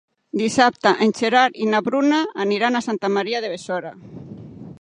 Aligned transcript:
Dissabte 0.39 0.93
en 1.05 1.13
Gerard 1.19 1.59
i 1.65 1.69
na 1.75 1.83
Bruna 1.89 2.23
aniran 2.47 2.79
a 2.81 2.85
Santa 2.89 3.15
Maria 3.19 3.43
de 3.47 3.53
Besora. 3.57 3.97